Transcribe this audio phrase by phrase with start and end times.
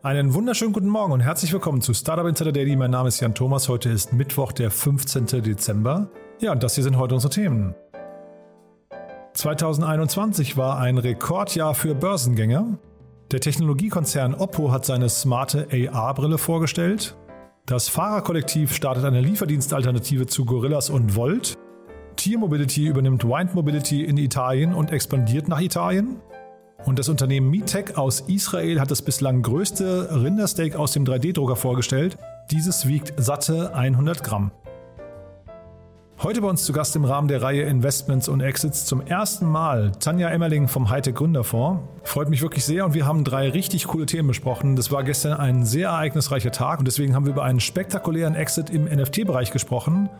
[0.00, 2.76] Einen wunderschönen guten Morgen und herzlich willkommen zu Startup Insider Daily.
[2.76, 3.68] Mein Name ist Jan Thomas.
[3.68, 5.26] Heute ist Mittwoch, der 15.
[5.42, 6.08] Dezember.
[6.38, 7.74] Ja, und das hier sind heute unsere Themen.
[9.34, 12.78] 2021 war ein Rekordjahr für Börsengänger.
[13.32, 17.16] Der Technologiekonzern Oppo hat seine smarte AR-Brille vorgestellt.
[17.66, 21.58] Das Fahrerkollektiv startet eine Lieferdienstalternative zu Gorillas und Volt.
[22.14, 26.20] Tier Mobility übernimmt Wind Mobility in Italien und expandiert nach Italien.
[26.84, 32.16] Und das Unternehmen Meatech aus Israel hat das bislang größte Rindersteak aus dem 3D-Drucker vorgestellt.
[32.50, 34.52] Dieses wiegt satte 100 Gramm.
[36.20, 39.92] Heute bei uns zu Gast im Rahmen der Reihe Investments und Exits zum ersten Mal
[40.00, 41.80] Tanja Emmerling vom Hightech Gründerfonds.
[42.02, 44.74] Freut mich wirklich sehr und wir haben drei richtig coole Themen besprochen.
[44.74, 48.70] Das war gestern ein sehr ereignisreicher Tag und deswegen haben wir über einen spektakulären Exit
[48.70, 50.10] im NFT-Bereich gesprochen.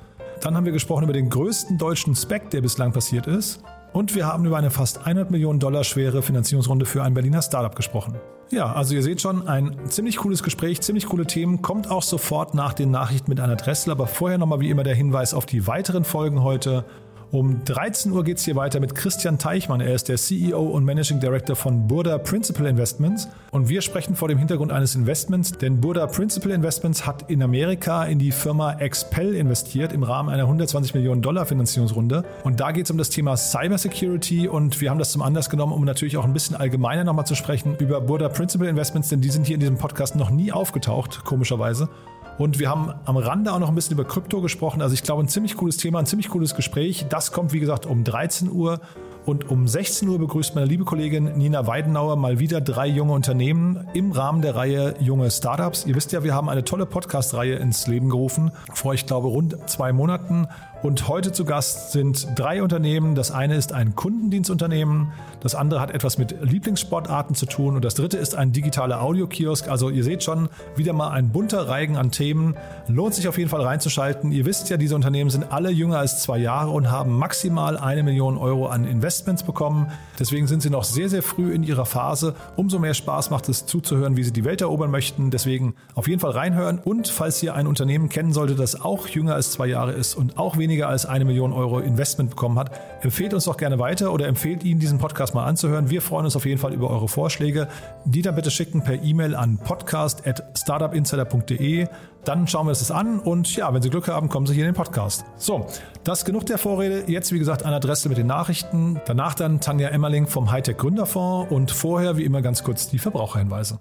[0.41, 3.61] Dann haben wir gesprochen über den größten deutschen Spec, der bislang passiert ist.
[3.93, 7.75] Und wir haben über eine fast 100 Millionen Dollar schwere Finanzierungsrunde für ein Berliner Startup
[7.75, 8.17] gesprochen.
[8.51, 12.55] Ja, also ihr seht schon, ein ziemlich cooles Gespräch, ziemlich coole Themen, kommt auch sofort
[12.55, 15.67] nach den Nachrichten mit einer Dressel, aber vorher nochmal wie immer der Hinweis auf die
[15.67, 16.85] weiteren Folgen heute.
[17.31, 19.83] Um 13 Uhr geht es hier weiter mit Christian Teichmann.
[19.83, 23.29] Er ist der CEO und Managing Director von Burda Principal Investments.
[23.51, 28.05] Und wir sprechen vor dem Hintergrund eines Investments, denn Burda Principal Investments hat in Amerika
[28.05, 32.25] in die Firma Expel investiert im Rahmen einer 120 Millionen Dollar Finanzierungsrunde.
[32.45, 35.75] Und da geht es um das Thema Cybersecurity und wir haben das zum Anlass genommen,
[35.75, 39.29] um natürlich auch ein bisschen allgemeiner nochmal zu sprechen über Burda Principal Investments, denn die
[39.29, 41.91] sind hier in diesem Podcast noch nie aufgetaucht, komischerweise.
[42.39, 44.81] Und wir haben am Rande auch noch ein bisschen über Krypto gesprochen.
[44.81, 47.07] Also ich glaube, ein ziemlich cooles Thema, ein ziemlich cooles Gespräch.
[47.09, 48.81] Das kommt, wie gesagt, um 13 Uhr.
[49.29, 53.87] Und um 16 Uhr begrüßt meine liebe Kollegin Nina Weidenauer mal wieder drei junge Unternehmen
[53.93, 55.85] im Rahmen der Reihe Junge Startups.
[55.85, 59.69] Ihr wisst ja, wir haben eine tolle Podcast-Reihe ins Leben gerufen, vor, ich glaube, rund
[59.69, 60.49] zwei Monaten.
[60.83, 63.17] Und heute zu Gast sind drei Unternehmen.
[63.17, 67.95] Das eine ist ein Kundendienstunternehmen, das andere hat etwas mit Lieblingssportarten zu tun und das
[67.95, 69.69] dritte ist ein digitaler Audiokiosk.
[69.69, 72.57] Also ihr seht schon, wieder mal ein bunter Reigen an Themen.
[72.87, 74.33] Lohnt sich auf jeden Fall reinzuschalten.
[74.33, 78.03] Ihr wisst ja, diese Unternehmen sind alle jünger als zwei Jahre und haben maximal eine
[78.03, 78.85] Million Euro an
[79.19, 79.91] Investments bekommen.
[80.19, 82.37] Deswegen sind sie noch sehr, sehr früh in ihrer Phase.
[82.55, 85.33] Umso mehr Spaß macht es zuzuhören, wie sie die Welt erobern möchten.
[85.33, 89.35] Deswegen auf jeden Fall reinhören und falls ihr ein Unternehmen kennen solltet, das auch jünger
[89.35, 92.73] als zwei Jahre ist und auch wenig weniger als eine Million Euro Investment bekommen hat,
[93.03, 95.89] empfehlt uns doch gerne weiter oder empfehlt Ihnen diesen Podcast mal anzuhören.
[95.89, 97.69] Wir freuen uns auf jeden Fall über eure Vorschläge.
[98.05, 101.87] Die dann bitte schicken per E-Mail an podcast.startupinsider.de.
[102.29, 104.65] Dann schauen wir uns das an und ja, wenn Sie Glück haben, kommen Sie hier
[104.67, 105.25] in den Podcast.
[105.39, 105.67] So,
[106.05, 107.05] das genug der Vorrede.
[107.11, 109.01] Jetzt, wie gesagt, eine Adresse mit den Nachrichten.
[109.07, 113.81] Danach dann Tanja Emmerling vom Hightech Gründerfonds und vorher, wie immer, ganz kurz die Verbraucherhinweise.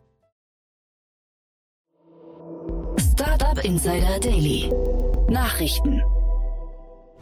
[3.12, 4.72] Startup Insider Daily.
[5.30, 6.02] Nachrichten.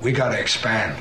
[0.01, 0.93] We gotta expand.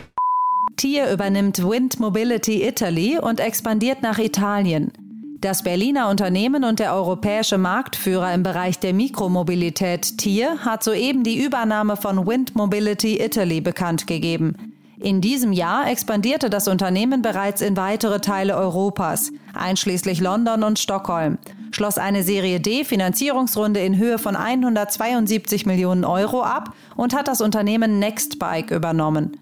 [0.79, 5.04] Tier übernimmt Wind Mobility Italy und expandiert nach Italien.
[5.45, 11.45] Das Berliner Unternehmen und der europäische Marktführer im Bereich der Mikromobilität Tier hat soeben die
[11.45, 14.73] Übernahme von Wind Mobility Italy bekannt gegeben.
[14.99, 21.37] In diesem Jahr expandierte das Unternehmen bereits in weitere Teile Europas, einschließlich London und Stockholm,
[21.73, 27.43] schloss eine Serie D Finanzierungsrunde in Höhe von 172 Millionen Euro ab und hat das
[27.43, 29.37] Unternehmen Nextbike übernommen.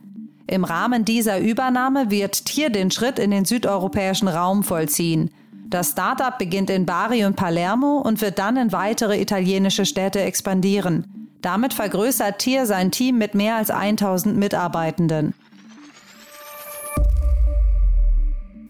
[0.48, 5.30] Im Rahmen dieser Übernahme wird Tier den Schritt in den südeuropäischen Raum vollziehen.
[5.72, 11.31] Das Startup beginnt in Bari und Palermo und wird dann in weitere italienische Städte expandieren.
[11.41, 15.33] Damit vergrößert Tier sein Team mit mehr als 1000 Mitarbeitenden.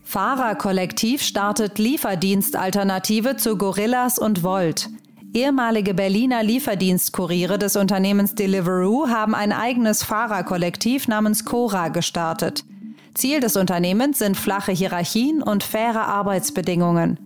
[0.05, 4.89] Fahrerkollektiv startet Lieferdienstalternative zu Gorillas und Volt.
[5.34, 12.65] Ehemalige Berliner Lieferdienstkuriere des Unternehmens Deliveroo haben ein eigenes Fahrerkollektiv namens Cora gestartet.
[13.14, 17.18] Ziel des Unternehmens sind flache Hierarchien und faire Arbeitsbedingungen.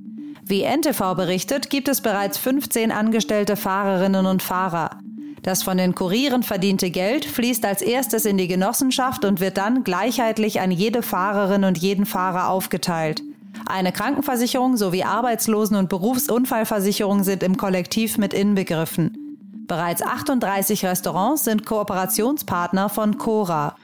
[0.44, 4.98] Wie NTV berichtet, gibt es bereits 15 angestellte Fahrerinnen und Fahrer.
[5.42, 9.84] Das von den Kurieren verdiente Geld fließt als erstes in die Genossenschaft und wird dann
[9.84, 13.22] gleichheitlich an jede Fahrerin und jeden Fahrer aufgeteilt.
[13.64, 19.26] Eine Krankenversicherung sowie Arbeitslosen- und Berufsunfallversicherung sind im Kollektiv mit inbegriffen.
[19.66, 23.76] Bereits 38 Restaurants sind Kooperationspartner von Cora.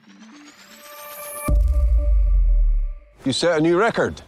[3.25, 4.25] You set a new record.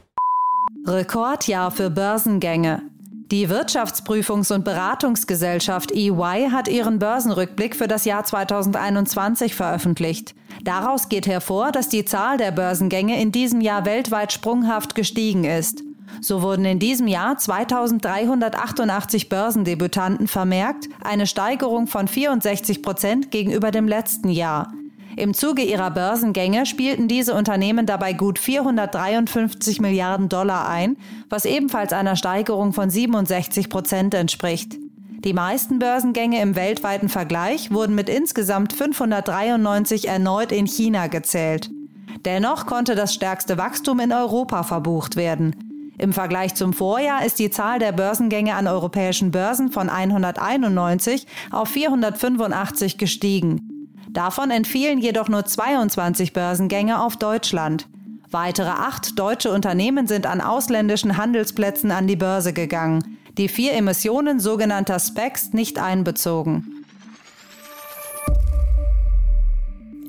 [0.87, 2.83] Rekordjahr für Börsengänge.
[3.31, 10.37] Die Wirtschaftsprüfungs- und Beratungsgesellschaft EY hat ihren Börsenrückblick für das Jahr 2021 veröffentlicht.
[10.63, 15.83] Daraus geht hervor, dass die Zahl der Börsengänge in diesem Jahr weltweit sprunghaft gestiegen ist.
[16.21, 23.89] So wurden in diesem Jahr 2388 Börsendebütanten vermerkt, eine Steigerung von 64 Prozent gegenüber dem
[23.89, 24.73] letzten Jahr.
[25.17, 30.97] Im Zuge ihrer Börsengänge spielten diese Unternehmen dabei gut 453 Milliarden Dollar ein,
[31.29, 34.77] was ebenfalls einer Steigerung von 67 Prozent entspricht.
[35.25, 41.71] Die meisten Börsengänge im weltweiten Vergleich wurden mit insgesamt 593 erneut in China gezählt.
[42.25, 45.95] Dennoch konnte das stärkste Wachstum in Europa verbucht werden.
[45.97, 51.69] Im Vergleich zum Vorjahr ist die Zahl der Börsengänge an europäischen Börsen von 191 auf
[51.69, 53.74] 485 gestiegen.
[54.15, 57.89] Davon entfielen jedoch nur 22 Börsengänge auf Deutschland.
[58.31, 64.39] Weitere acht deutsche Unternehmen sind an ausländischen Handelsplätzen an die Börse gegangen, die vier Emissionen
[64.39, 66.85] sogenannter Specs nicht einbezogen.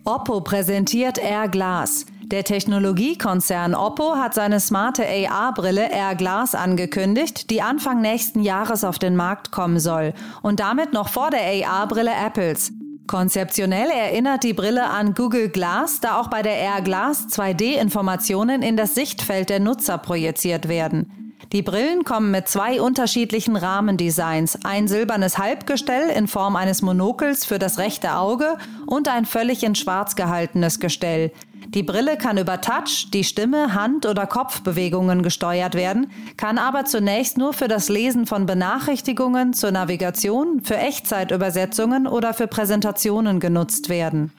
[0.03, 2.05] Oppo präsentiert Air Glass.
[2.25, 8.99] Der Technologiekonzern Oppo hat seine smarte AR-Brille Air Glass angekündigt, die Anfang nächsten Jahres auf
[8.99, 10.13] den Markt kommen soll
[10.43, 12.71] und damit noch vor der AR-Brille Apples.
[13.07, 18.77] Konzeptionell erinnert die Brille an Google Glass, da auch bei der Air Glass 2D-Informationen in
[18.77, 21.25] das Sichtfeld der Nutzer projiziert werden.
[21.51, 27.59] Die Brillen kommen mit zwei unterschiedlichen Rahmendesigns, ein silbernes Halbgestell in Form eines Monokels für
[27.59, 28.57] das rechte Auge
[28.87, 31.31] und ein völlig in schwarz gehaltenes Gestell.
[31.75, 37.37] Die Brille kann über Touch, die Stimme, Hand- oder Kopfbewegungen gesteuert werden, kann aber zunächst
[37.37, 44.31] nur für das Lesen von Benachrichtigungen, zur Navigation, für Echtzeitübersetzungen oder für Präsentationen genutzt werden.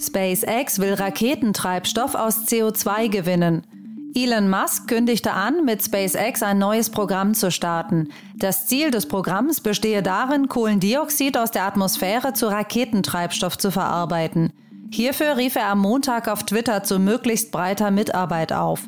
[0.00, 3.77] SpaceX will Raketentreibstoff aus CO2 gewinnen.
[4.20, 8.08] Elon Musk kündigte an, mit SpaceX ein neues Programm zu starten.
[8.34, 14.52] Das Ziel des Programms bestehe darin, Kohlendioxid aus der Atmosphäre zu Raketentreibstoff zu verarbeiten.
[14.90, 18.80] Hierfür rief er am Montag auf Twitter zu möglichst breiter Mitarbeit auf.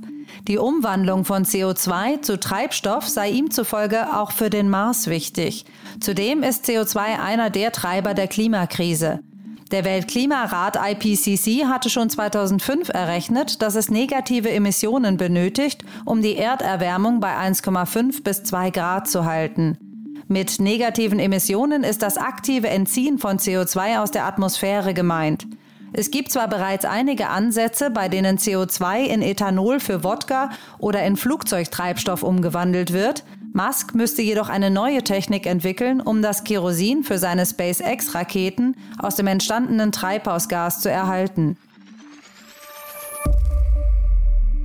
[0.48, 5.64] Die Umwandlung von CO2 zu Treibstoff sei ihm zufolge auch für den Mars wichtig.
[6.00, 9.20] Zudem ist CO2 einer der Treiber der Klimakrise.
[9.70, 17.20] Der Weltklimarat IPCC hatte schon 2005 errechnet, dass es negative Emissionen benötigt, um die Erderwärmung
[17.20, 19.78] bei 1,5 bis 2 Grad zu halten.
[20.26, 25.46] Mit negativen Emissionen ist das aktive Entziehen von CO2 aus der Atmosphäre gemeint.
[25.92, 31.16] Es gibt zwar bereits einige Ansätze, bei denen CO2 in Ethanol für Wodka oder in
[31.16, 37.44] Flugzeugtreibstoff umgewandelt wird, Musk müsste jedoch eine neue Technik entwickeln, um das Kerosin für seine
[37.44, 41.56] SpaceX-Raketen aus dem entstandenen Treibhausgas zu erhalten.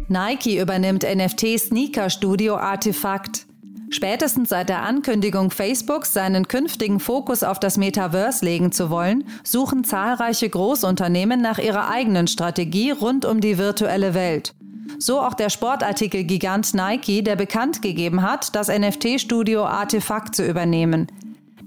[0.08, 3.48] Nike übernimmt NFT-Sneaker-Studio Artefakt.
[3.90, 9.84] Spätestens seit der Ankündigung Facebooks, seinen künftigen Fokus auf das Metaverse legen zu wollen, suchen
[9.84, 14.54] zahlreiche Großunternehmen nach ihrer eigenen Strategie rund um die virtuelle Welt.
[15.00, 21.08] So auch der Sportartikelgigant Nike, der bekannt gegeben hat, das NFT-Studio Artefakt zu übernehmen.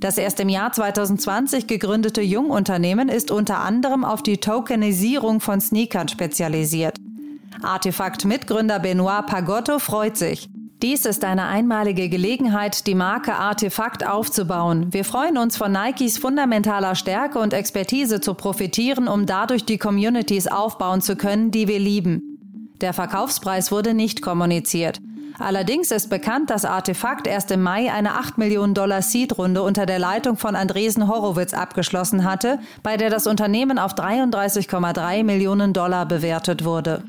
[0.01, 6.07] Das erst im Jahr 2020 gegründete Jungunternehmen ist unter anderem auf die Tokenisierung von Sneakern
[6.09, 6.97] spezialisiert.
[7.63, 10.49] Artefakt-Mitgründer Benoit Pagotto freut sich.
[10.81, 14.93] Dies ist eine einmalige Gelegenheit, die Marke Artefakt aufzubauen.
[14.93, 20.47] Wir freuen uns von Nikes fundamentaler Stärke und Expertise zu profitieren, um dadurch die Communities
[20.47, 22.38] aufbauen zu können, die wir lieben.
[22.81, 25.01] Der Verkaufspreis wurde nicht kommuniziert.
[25.39, 30.01] Allerdings ist bekannt, dass Artefakt erst im Mai eine 8 Millionen Dollar Seed-Runde unter der
[30.01, 36.65] Leitung von Andresen Horowitz abgeschlossen hatte, bei der das Unternehmen auf 33,3 Millionen Dollar bewertet
[36.65, 37.05] wurde.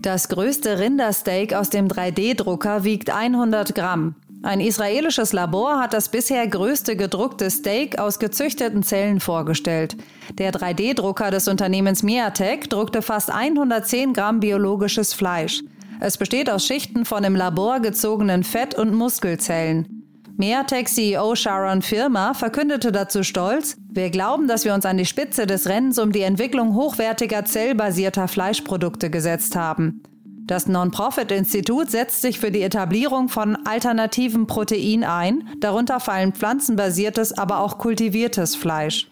[0.00, 4.14] Das größte Rindersteak aus dem 3D-Drucker wiegt 100 Gramm.
[4.42, 9.96] Ein israelisches Labor hat das bisher größte gedruckte Steak aus gezüchteten Zellen vorgestellt.
[10.34, 15.62] Der 3D-Drucker des Unternehmens Miatech druckte fast 110 Gramm biologisches Fleisch.
[16.00, 19.98] Es besteht aus Schichten von im Labor gezogenen Fett- und Muskelzellen.
[20.36, 25.66] Meatech-CEO Sharon Firma verkündete dazu stolz, wir glauben, dass wir uns an die Spitze des
[25.66, 30.00] Rennens um die Entwicklung hochwertiger zellbasierter Fleischprodukte gesetzt haben.
[30.48, 37.60] Das Non-Profit-Institut setzt sich für die Etablierung von alternativen Protein ein, darunter fallen pflanzenbasiertes, aber
[37.60, 39.08] auch kultiviertes Fleisch.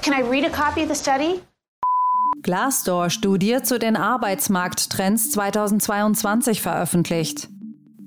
[0.00, 1.42] Can I read a copy of the study?
[2.42, 7.50] Glassdoor-Studie zu den Arbeitsmarkttrends 2022 veröffentlicht.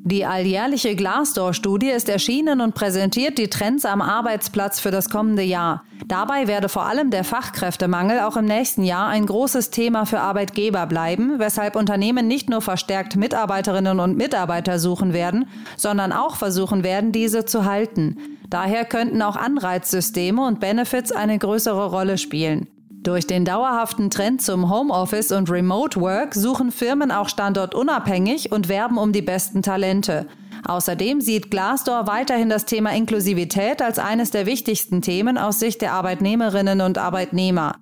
[0.04, 5.84] Die alljährliche Glassdoor-Studie ist erschienen und präsentiert die Trends am Arbeitsplatz für das kommende Jahr.
[6.08, 10.88] Dabei werde vor allem der Fachkräftemangel auch im nächsten Jahr ein großes Thema für Arbeitgeber
[10.88, 17.12] bleiben, weshalb Unternehmen nicht nur verstärkt Mitarbeiterinnen und Mitarbeiter suchen werden, sondern auch versuchen werden,
[17.12, 18.18] diese zu halten.
[18.50, 22.68] Daher könnten auch Anreizsysteme und Benefits eine größere Rolle spielen.
[23.04, 29.00] Durch den dauerhaften Trend zum Homeoffice und Remote Work suchen Firmen auch standortunabhängig und werben
[29.00, 30.28] um die besten Talente.
[30.66, 35.94] Außerdem sieht Glassdoor weiterhin das Thema Inklusivität als eines der wichtigsten Themen aus Sicht der
[35.94, 37.76] Arbeitnehmerinnen und Arbeitnehmer.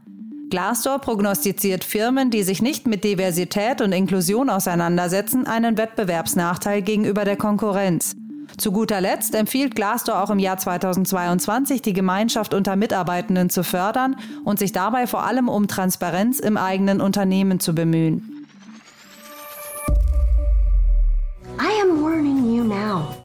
[0.50, 7.36] Glassdoor prognostiziert Firmen, die sich nicht mit Diversität und Inklusion auseinandersetzen, einen Wettbewerbsnachteil gegenüber der
[7.36, 8.16] Konkurrenz.
[8.60, 14.18] Zu guter Letzt empfiehlt Glassdoor auch im Jahr 2022, die Gemeinschaft unter Mitarbeitenden zu fördern
[14.44, 18.46] und sich dabei vor allem um Transparenz im eigenen Unternehmen zu bemühen.
[21.58, 23.16] I am warning you now.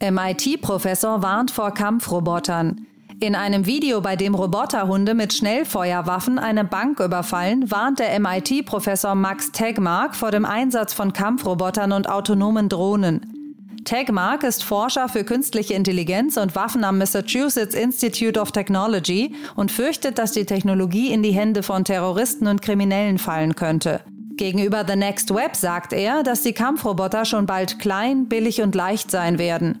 [0.00, 2.86] MIT-Professor warnt vor Kampfrobotern.
[3.18, 9.50] In einem Video, bei dem Roboterhunde mit Schnellfeuerwaffen eine Bank überfallen, warnt der MIT-Professor Max
[9.50, 13.41] Tegmark vor dem Einsatz von Kampfrobotern und autonomen Drohnen.
[13.84, 20.18] Tegmark ist Forscher für künstliche Intelligenz und Waffen am Massachusetts Institute of Technology und fürchtet,
[20.18, 24.00] dass die Technologie in die Hände von Terroristen und Kriminellen fallen könnte.
[24.36, 29.10] Gegenüber The Next Web sagt er, dass die Kampfroboter schon bald klein, billig und leicht
[29.10, 29.80] sein werden.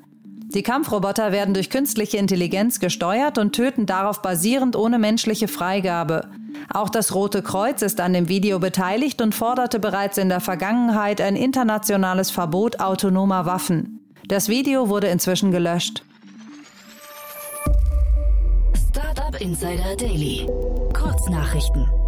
[0.54, 6.28] Die Kampfroboter werden durch künstliche Intelligenz gesteuert und töten darauf basierend ohne menschliche Freigabe.
[6.72, 11.20] Auch das Rote Kreuz ist an dem Video beteiligt und forderte bereits in der Vergangenheit
[11.20, 14.00] ein internationales Verbot autonomer Waffen.
[14.26, 16.04] Das Video wurde inzwischen gelöscht.
[18.90, 20.46] Startup Insider Daily.
[20.92, 22.01] Kurznachrichten.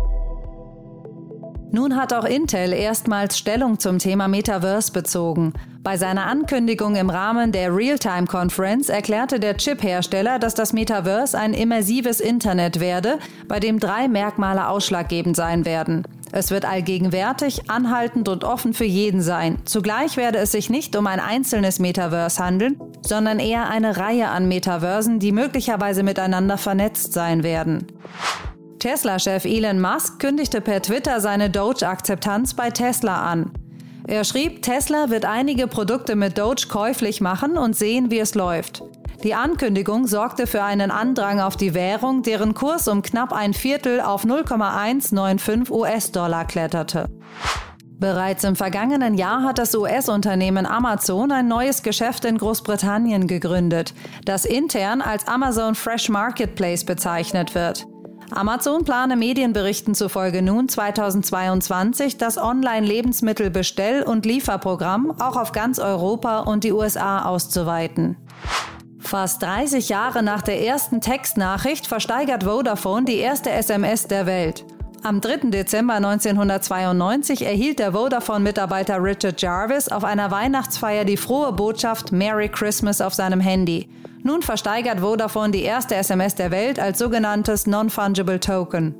[1.75, 5.55] Nun hat auch Intel erstmals Stellung zum Thema Metaverse bezogen.
[5.83, 11.53] Bei seiner Ankündigung im Rahmen der Realtime Conference erklärte der Chip-Hersteller, dass das Metaverse ein
[11.53, 16.05] immersives Internet werde, bei dem drei Merkmale ausschlaggebend sein werden.
[16.31, 19.59] Es wird allgegenwärtig, anhaltend und offen für jeden sein.
[19.65, 24.47] Zugleich werde es sich nicht um ein einzelnes Metaverse handeln, sondern eher eine Reihe an
[24.47, 27.89] Metaversen, die möglicherweise miteinander vernetzt sein werden.
[28.85, 33.51] Tesla-Chef Elon Musk kündigte per Twitter seine Doge-Akzeptanz bei Tesla an.
[34.07, 38.83] Er schrieb, Tesla wird einige Produkte mit Doge käuflich machen und sehen, wie es läuft.
[39.23, 44.03] Die Ankündigung sorgte für einen Andrang auf die Währung, deren Kurs um knapp ein Viertel
[44.03, 47.09] auf 0,195 US-Dollar kletterte.
[47.99, 53.95] Bereits im vergangenen Jahr hat das US-Unternehmen Amazon ein neues Geschäft in Großbritannien gegründet,
[54.27, 57.87] das intern als Amazon Fresh Marketplace bezeichnet wird.
[58.31, 66.65] Amazon plane Medienberichten zufolge nun 2022 das Online-Lebensmittelbestell- und Lieferprogramm auch auf ganz Europa und
[66.65, 68.17] die USA auszuweiten.
[68.99, 74.65] Fast 30 Jahre nach der ersten Textnachricht versteigert Vodafone die erste SMS der Welt.
[75.07, 75.51] Am 3.
[75.51, 83.03] Dezember 1992 erhielt der Vodafone-Mitarbeiter Richard Jarvis auf einer Weihnachtsfeier die frohe Botschaft Merry Christmas
[83.03, 83.87] auf seinem Handy.
[84.23, 88.95] Nun versteigert Vodafone die erste SMS der Welt als sogenanntes Non-Fungible Token.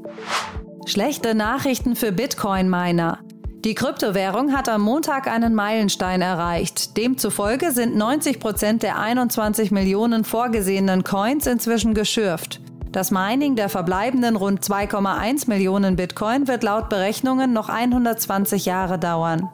[0.85, 3.21] Schlechte Nachrichten für Bitcoin-Miner.
[3.65, 6.99] Die Kryptowährung hat am Montag einen Meilenstein erreicht.
[6.99, 12.61] Demzufolge sind 90 Prozent der 21 Millionen vorgesehenen Coins inzwischen geschürft.
[12.95, 19.51] Das Mining der verbleibenden rund 2,1 Millionen Bitcoin wird laut Berechnungen noch 120 Jahre dauern.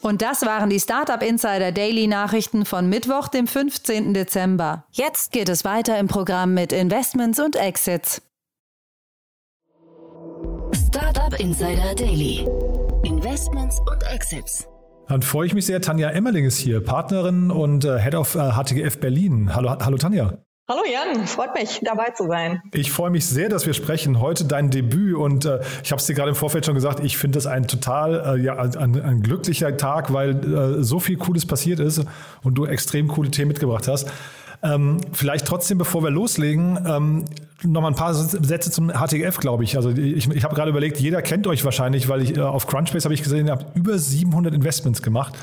[0.00, 4.14] Und das waren die Startup Insider Daily Nachrichten von Mittwoch, dem 15.
[4.14, 4.86] Dezember.
[4.90, 8.22] Jetzt geht es weiter im Programm mit Investments und Exits.
[10.88, 12.48] Startup Insider Daily.
[13.04, 14.66] Investments und Exits.
[15.08, 15.82] Dann freue ich mich sehr.
[15.82, 19.54] Tanja Emmerling ist hier, Partnerin und äh, Head of HTGF Berlin.
[19.54, 20.38] Hallo, hallo Tanja.
[20.68, 22.60] Hallo Jan, freut mich dabei zu sein.
[22.72, 24.18] Ich freue mich sehr, dass wir sprechen.
[24.18, 27.16] Heute dein Debüt und äh, ich habe es dir gerade im Vorfeld schon gesagt, ich
[27.16, 30.30] finde das ein total, äh, ja, ein, ein, glücklicher Tag, weil
[30.80, 32.04] äh, so viel Cooles passiert ist
[32.42, 34.10] und du extrem coole Themen mitgebracht hast.
[34.64, 37.26] Ähm, vielleicht trotzdem, bevor wir loslegen, ähm,
[37.62, 39.76] nochmal ein paar Sätze zum HTGF, glaube ich.
[39.76, 43.04] Also ich, ich habe gerade überlegt, jeder kennt euch wahrscheinlich, weil ich äh, auf Crunchbase
[43.04, 45.34] habe ich gesehen, ihr habt über 700 Investments gemacht.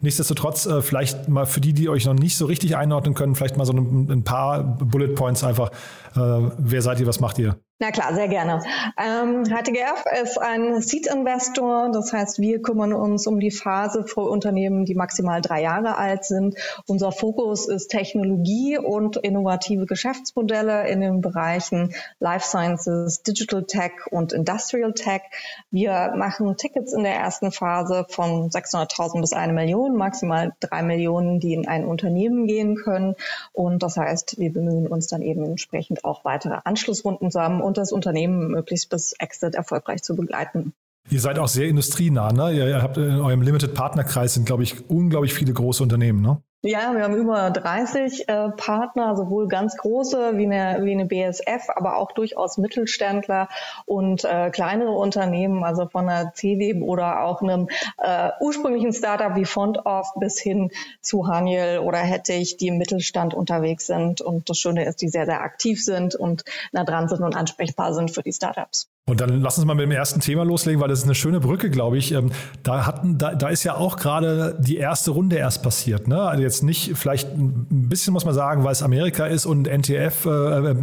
[0.00, 3.56] Nichtsdestotrotz, äh, vielleicht mal für die, die euch noch nicht so richtig einordnen können, vielleicht
[3.56, 5.70] mal so ein, ein paar Bullet Points einfach.
[6.14, 7.58] Äh, wer seid ihr, was macht ihr?
[7.80, 8.60] Na klar, sehr gerne.
[8.96, 14.84] Ähm, HTGF ist ein Seed-Investor, das heißt, wir kümmern uns um die Phase für Unternehmen,
[14.84, 16.56] die maximal drei Jahre alt sind.
[16.88, 24.32] Unser Fokus ist Technologie und innovative Geschäftsmodelle in den Bereichen Life Sciences, Digital Tech und
[24.32, 25.22] Industrial Tech.
[25.70, 31.38] Wir machen Tickets in der ersten Phase von 600.000 bis eine Million, maximal drei Millionen,
[31.38, 33.14] die in ein Unternehmen gehen können.
[33.52, 37.78] Und das heißt, wir bemühen uns dann eben entsprechend auch weitere Anschlussrunden zu haben und
[37.78, 40.72] das Unternehmen möglichst bis Exit erfolgreich zu begleiten.
[41.10, 42.52] Ihr seid auch sehr industrienah, ne?
[42.52, 46.42] Ihr habt in eurem Limited Partnerkreis sind, glaube ich, unglaublich viele große Unternehmen, ne?
[46.62, 51.68] Ja, wir haben über 30 äh, Partner, sowohl ganz große wie eine, wie eine BSF,
[51.68, 53.48] aber auch durchaus Mittelständler
[53.86, 59.44] und äh, kleinere Unternehmen, also von einer CWEB oder auch einem äh, ursprünglichen Startup wie
[59.44, 64.20] FontOff bis hin zu Haniel oder Hettich, die im Mittelstand unterwegs sind.
[64.20, 67.94] Und das Schöne ist, die sehr, sehr aktiv sind und nah dran sind und ansprechbar
[67.94, 68.90] sind für die Startups.
[69.08, 71.40] Und dann lass uns mal mit dem ersten Thema loslegen, weil das ist eine schöne
[71.40, 72.12] Brücke, glaube ich.
[72.12, 72.30] Ähm,
[72.62, 76.08] da, hatten, da, da ist ja auch gerade die erste Runde erst passiert.
[76.08, 76.20] Ne?
[76.20, 80.26] Also jetzt nicht, vielleicht ein bisschen muss man sagen, weil es Amerika ist und NTF,
[80.26, 80.74] äh, äh,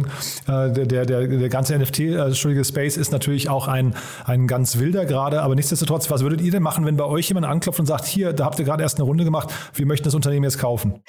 [0.72, 5.06] der, der, der ganze NFT, äh, Entschuldige, Space ist natürlich auch ein, ein ganz wilder
[5.06, 5.42] gerade.
[5.42, 8.32] Aber nichtsdestotrotz, was würdet ihr denn machen, wenn bei euch jemand anklopft und sagt, hier,
[8.32, 11.00] da habt ihr gerade erst eine Runde gemacht, wir möchten das Unternehmen jetzt kaufen?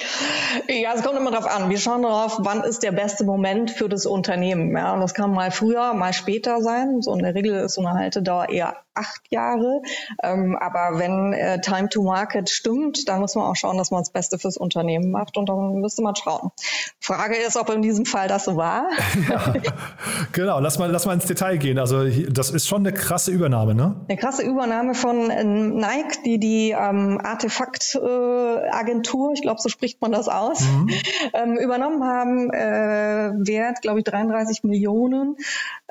[0.67, 1.69] Ja, es kommt immer darauf an.
[1.69, 4.75] Wir schauen darauf, wann ist der beste Moment für das Unternehmen.
[4.75, 7.01] Ja, und das kann mal früher, mal später sein.
[7.01, 9.81] So in der Regel ist so eine Haltedauer eher acht Jahre.
[10.23, 14.01] Ähm, aber wenn äh, Time to Market stimmt, dann muss man auch schauen, dass man
[14.01, 16.51] das Beste fürs Unternehmen macht und dann müsste man schauen.
[16.99, 18.87] Frage ist, ob in diesem Fall das so war.
[19.29, 19.53] Ja,
[20.31, 21.79] genau, lass mal, lass mal ins Detail gehen.
[21.79, 23.95] Also das ist schon eine krasse Übernahme, ne?
[24.07, 30.01] Eine krasse Übernahme von äh, Nike, die die ähm, Artefakt-Agentur, äh, ich glaube, so spricht
[30.01, 30.89] man das aus, mhm.
[31.33, 32.51] ähm, übernommen haben.
[32.51, 35.37] Äh, Wert, glaube ich, 33 Millionen.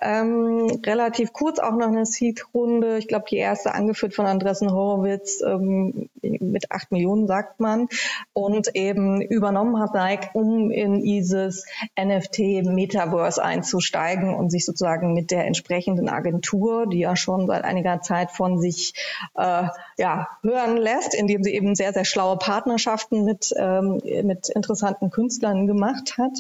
[0.01, 2.96] Ähm, relativ kurz auch noch eine Seed-Runde.
[2.99, 7.89] Ich glaube, die erste angeführt von Andressen Horowitz ähm, mit acht Millionen, sagt man.
[8.33, 11.67] Und eben übernommen hat Nike, um in dieses
[11.99, 18.31] NFT-Metaverse einzusteigen und sich sozusagen mit der entsprechenden Agentur, die ja schon seit einiger Zeit
[18.31, 18.95] von sich
[19.37, 19.65] äh,
[19.99, 25.67] ja, hören lässt, indem sie eben sehr, sehr schlaue Partnerschaften mit, ähm, mit interessanten Künstlern
[25.67, 26.39] gemacht hat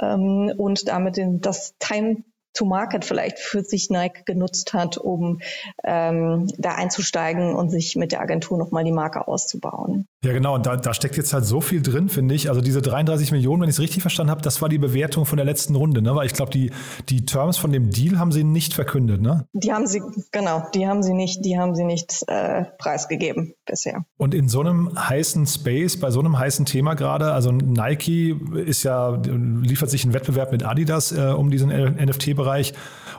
[0.00, 2.24] ähm, und damit den, das Time
[2.54, 5.40] to Market vielleicht für sich Nike genutzt hat, um
[5.84, 10.08] ähm, da einzusteigen und sich mit der Agentur nochmal die Marke auszubauen.
[10.24, 10.54] Ja, genau.
[10.54, 12.48] Und da, da steckt jetzt halt so viel drin, finde ich.
[12.48, 15.36] Also diese 33 Millionen, wenn ich es richtig verstanden habe, das war die Bewertung von
[15.36, 16.16] der letzten Runde, ne?
[16.16, 16.70] Weil ich glaube, die,
[17.10, 19.46] die Terms von dem Deal haben sie nicht verkündet, ne?
[19.52, 24.06] Die haben sie, genau, die haben sie nicht, die haben sie nicht äh, preisgegeben bisher.
[24.16, 28.82] Und in so einem heißen Space, bei so einem heißen Thema gerade, also Nike ist
[28.82, 32.72] ja, liefert sich einen Wettbewerb mit Adidas äh, um diesen NFT-Bereich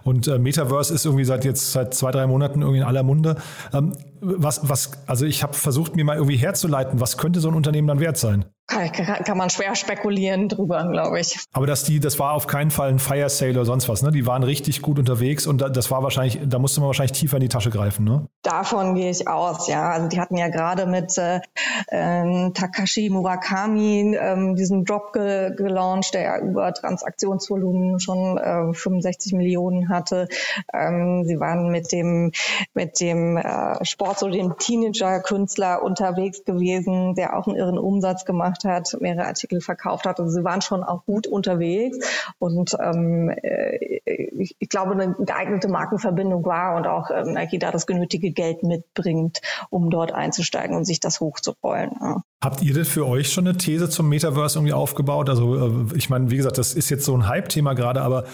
[0.05, 3.37] und äh, Metaverse ist irgendwie seit jetzt seit zwei, drei Monaten irgendwie in aller Munde.
[3.73, 7.55] Ähm, was, was, also ich habe versucht, mir mal irgendwie herzuleiten, was könnte so ein
[7.55, 8.45] Unternehmen dann wert sein?
[8.67, 11.37] Kann, kann man schwer spekulieren drüber, glaube ich.
[11.53, 14.11] Aber dass die, das war auf keinen Fall ein Fire Sale oder sonst was, ne?
[14.11, 17.41] Die waren richtig gut unterwegs und das war wahrscheinlich, da musste man wahrscheinlich tiefer in
[17.41, 18.27] die Tasche greifen, ne?
[18.41, 19.91] Davon gehe ich aus, ja.
[19.91, 21.41] Also die hatten ja gerade mit äh,
[21.87, 29.33] äh, Takashi Murakami ähm, diesen Drop ge gelauncht, der ja über Transaktionsvolumen schon äh, 65
[29.33, 30.27] Millionen hatte.
[30.73, 32.31] Ähm, sie waren mit dem
[32.73, 38.54] mit dem äh, Sport, so dem Teenager-Künstler unterwegs gewesen, der auch einen irren Umsatz gemacht
[38.55, 40.19] gemacht hat, mehrere Artikel verkauft hat.
[40.19, 41.97] Also sie waren schon auch gut unterwegs
[42.39, 43.99] und ähm, äh,
[44.37, 48.63] ich, ich, glaube, eine geeignete Markenverbindung war und auch ähm, Nike da das genötige Geld
[48.63, 51.91] mitbringt, um dort einzusteigen und sich das hochzurollen.
[51.99, 52.21] Ja.
[52.43, 55.29] Habt ihr denn für euch schon eine These zum Metaverse irgendwie aufgebaut?
[55.29, 58.25] Also äh, ich meine, wie gesagt, das ist jetzt so ein Hype-Thema gerade, aber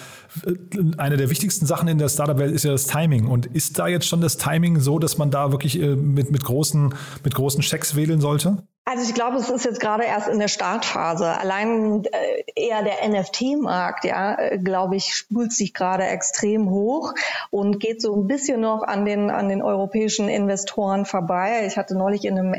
[0.46, 0.56] äh,
[0.98, 3.28] eine der wichtigsten Sachen in der Startup-Welt ist ja das Timing.
[3.28, 6.94] Und ist da jetzt schon das Timing so, dass man da wirklich mit, mit, großen,
[7.24, 8.64] mit großen Schecks wedeln sollte?
[8.84, 11.28] Also ich glaube, es ist jetzt gerade erst in der Startphase.
[11.28, 17.14] Allein äh, eher der NFT-Markt, ja, äh, glaube ich, spült sich gerade extrem hoch
[17.52, 21.64] und geht so ein bisschen noch an den an den europäischen Investoren vorbei.
[21.68, 22.54] Ich hatte neulich in einem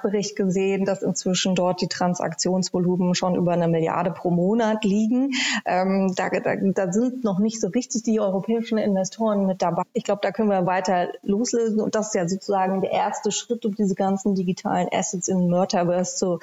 [0.00, 5.32] NFT-Marktbericht gesehen, dass inzwischen dort die Transaktionsvolumen schon über eine Milliarde pro Monat liegen.
[5.64, 9.82] Ähm, da, da, da sind noch nicht so richtig die europäischen Investoren mit dabei.
[9.92, 13.64] Ich glaube, da können wir weiter loslösen und das ist ja sozusagen der erste Schritt,
[13.64, 16.38] um diese ganzen digitalen Assets in Metaverse zu,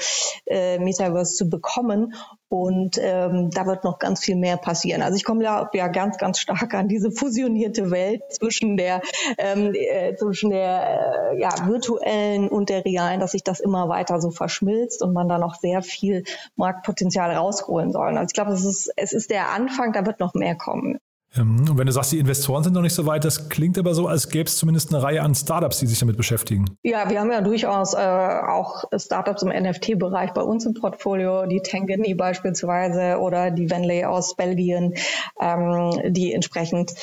[0.45, 2.13] äh, Metaverse zu bekommen.
[2.49, 5.01] Und ähm, da wird noch ganz viel mehr passieren.
[5.01, 9.01] Also ich komme ja, ja ganz, ganz stark an diese fusionierte Welt zwischen der,
[9.37, 14.21] ähm, äh, zwischen der äh, ja, virtuellen und der realen, dass sich das immer weiter
[14.21, 16.23] so verschmilzt und man da noch sehr viel
[16.55, 18.17] Marktpotenzial rausholen soll.
[18.17, 20.99] Also ich glaube, es ist, es ist der Anfang, da wird noch mehr kommen.
[21.37, 23.93] Ähm, und wenn du sagst, die Investoren sind noch nicht so weit, das klingt aber
[23.93, 26.65] so, als gäbe es zumindest eine Reihe an Startups, die sich damit beschäftigen.
[26.83, 31.61] Ja, wir haben ja durchaus äh, auch Startups im NFT-Bereich bei uns im Portfolio, die
[31.61, 34.93] Tangany beispielsweise oder die Venley aus Belgien,
[35.39, 36.93] ähm, die entsprechend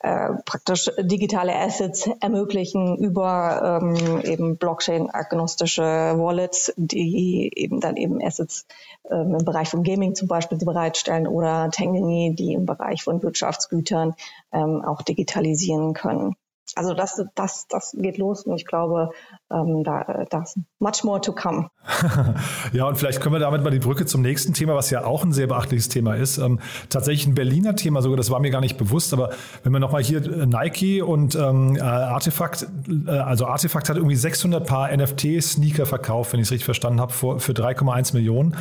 [0.00, 5.82] äh, praktisch digitale Assets ermöglichen über ähm, eben Blockchain-agnostische
[6.16, 8.66] Wallets, die eben dann eben Assets
[9.10, 14.14] ähm, im Bereich von Gaming zum Beispiel bereitstellen oder Tangany, die im Bereich von Wirtschaftsgütern
[14.52, 16.36] ähm, auch digitalisieren können.
[16.74, 19.10] Also das, das, das geht los und ich glaube,
[19.50, 21.68] ähm, da, das much more to come.
[22.72, 25.22] ja, und vielleicht können wir damit mal die Brücke zum nächsten Thema, was ja auch
[25.22, 26.38] ein sehr beachtliches Thema ist.
[26.38, 29.30] Ähm, tatsächlich ein Berliner Thema sogar, das war mir gar nicht bewusst, aber
[29.64, 32.66] wenn wir nochmal hier äh, Nike und ähm, äh, Artefakt,
[33.06, 37.12] äh, also Artefakt hat irgendwie 600 Paar NFT-Sneaker verkauft, wenn ich es richtig verstanden habe,
[37.12, 38.56] für 3,1 Millionen.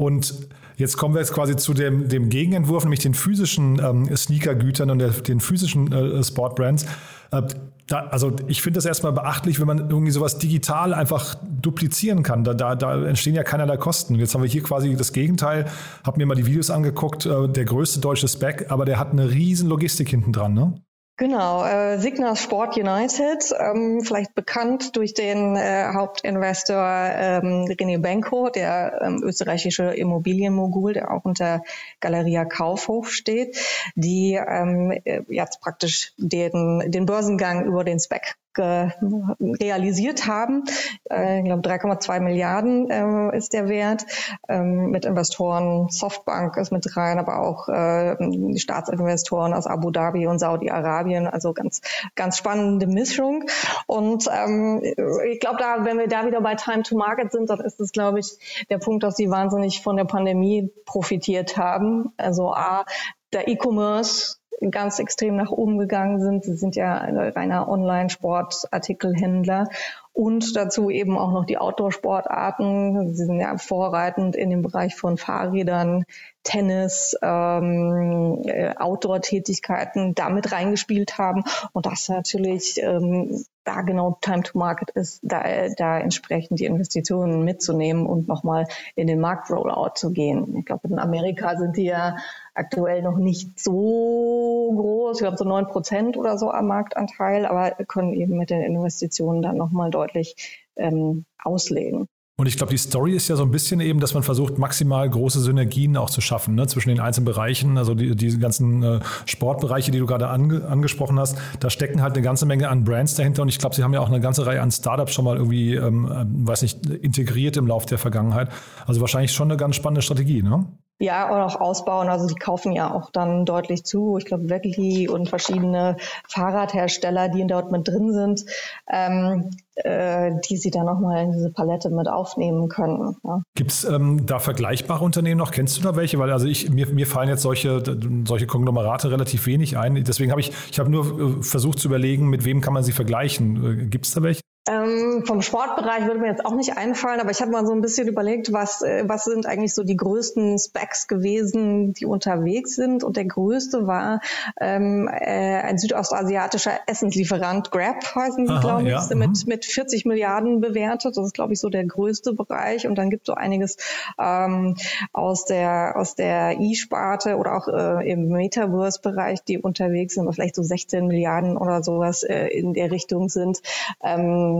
[0.00, 4.88] Und Jetzt kommen wir jetzt quasi zu dem, dem Gegenentwurf, nämlich den physischen ähm, Sneakergütern
[4.88, 6.86] und der, den physischen äh, Sportbrands.
[7.32, 7.42] Äh,
[7.86, 12.44] da, also ich finde das erstmal beachtlich, wenn man irgendwie sowas digital einfach duplizieren kann.
[12.44, 14.14] Da, da, da entstehen ja keinerlei Kosten.
[14.14, 15.66] Jetzt haben wir hier quasi das Gegenteil.
[16.02, 17.26] Hab mir mal die Videos angeguckt.
[17.26, 20.54] Äh, der größte deutsche Spec, aber der hat eine riesen Logistik hinten dran.
[20.54, 20.80] Ne?
[21.20, 28.48] Genau, äh, Signa Sport United, ähm, vielleicht bekannt durch den äh, Hauptinvestor ähm, René Benko,
[28.48, 31.62] der ähm, österreichische Immobilienmogul, der auch unter
[32.00, 33.58] Galeria Kaufhof steht,
[33.96, 40.64] die ähm, äh, jetzt praktisch den, den Börsengang über den SPEC realisiert haben.
[41.10, 44.06] Äh, ich glaube 3,2 Milliarden äh, ist der Wert.
[44.48, 50.26] Ähm, mit Investoren Softbank ist mit rein, aber auch äh, die Staatsinvestoren aus Abu Dhabi
[50.26, 51.26] und Saudi-Arabien.
[51.26, 51.80] Also ganz
[52.14, 53.44] ganz spannende Mischung.
[53.86, 57.60] Und ähm, ich glaube, da wenn wir da wieder bei Time to Market sind, dann
[57.60, 62.12] ist es glaube ich der Punkt, dass sie wahnsinnig von der Pandemie profitiert haben.
[62.16, 62.84] Also a
[63.32, 64.39] der E-Commerce
[64.70, 66.44] ganz extrem nach oben gegangen sind.
[66.44, 69.70] Sie sind ja ein reiner Online-Sportartikelhändler
[70.12, 73.14] und dazu eben auch noch die Outdoor-Sportarten.
[73.14, 76.04] Sie sind ja vorreitend in dem Bereich von Fahrrädern,
[76.42, 84.58] Tennis, ähm, äh, Outdoor-Tätigkeiten damit reingespielt haben und das natürlich ähm, da genau Time to
[84.58, 85.42] Market ist, da,
[85.76, 90.56] da entsprechend die Investitionen mitzunehmen und nochmal in den Markt-Rollout zu gehen.
[90.56, 92.16] Ich glaube, in Amerika sind die ja
[92.60, 97.70] aktuell noch nicht so groß, ich glaube so neun Prozent oder so am Marktanteil, aber
[97.86, 102.06] können eben mit den Investitionen dann nochmal deutlich ähm, auslegen.
[102.40, 105.10] Und ich glaube, die Story ist ja so ein bisschen eben, dass man versucht, maximal
[105.10, 107.76] große Synergien auch zu schaffen ne, zwischen den einzelnen Bereichen.
[107.76, 112.14] Also die, diese ganzen äh, Sportbereiche, die du gerade ange angesprochen hast, da stecken halt
[112.14, 113.42] eine ganze Menge an Brands dahinter.
[113.42, 115.74] Und ich glaube, sie haben ja auch eine ganze Reihe an Startups schon mal irgendwie,
[115.74, 118.48] ähm, äh, weiß nicht, integriert im Lauf der Vergangenheit.
[118.86, 120.66] Also wahrscheinlich schon eine ganz spannende Strategie, ne?
[121.02, 122.10] Ja, und auch ausbauen.
[122.10, 124.18] Also die kaufen ja auch dann deutlich zu.
[124.18, 125.96] Ich glaube, Wegli und verschiedene
[126.28, 128.44] Fahrradhersteller, die dort mit drin sind,
[128.86, 133.16] ähm, äh, die sie dann nochmal in diese Palette mit aufnehmen können.
[133.24, 133.40] Ja.
[133.54, 135.52] Gibt es ähm, da vergleichbare Unternehmen noch?
[135.52, 136.18] Kennst du da welche?
[136.18, 137.82] Weil also ich, mir, mir fallen jetzt solche,
[138.26, 140.04] solche Konglomerate relativ wenig ein.
[140.04, 142.92] Deswegen habe ich, ich habe nur äh, versucht zu überlegen, mit wem kann man sie
[142.92, 143.80] vergleichen.
[143.80, 144.42] Äh, Gibt es da welche?
[144.70, 147.80] Ähm, vom Sportbereich würde mir jetzt auch nicht einfallen, aber ich habe mal so ein
[147.80, 153.02] bisschen überlegt, was, äh, was sind eigentlich so die größten Specs gewesen, die unterwegs sind.
[153.02, 154.20] Und der größte war
[154.60, 159.04] ähm, äh, ein südostasiatischer Essenslieferant, Grab heißen sie, glaube ich, ja.
[159.14, 159.42] mit, mhm.
[159.46, 161.16] mit 40 Milliarden bewertet.
[161.16, 162.86] Das ist, glaube ich, so der größte Bereich.
[162.86, 163.76] Und dann gibt es so einiges
[164.20, 164.76] ähm,
[165.12, 170.62] aus der aus der E-Sparte oder auch äh, im Metaverse-Bereich, die unterwegs sind, vielleicht so
[170.62, 173.60] 16 Milliarden oder sowas äh, in der Richtung sind.
[174.02, 174.59] Ähm,